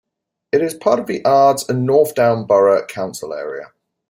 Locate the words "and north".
1.69-2.15